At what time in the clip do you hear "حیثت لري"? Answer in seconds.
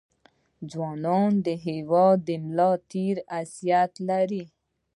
3.33-4.43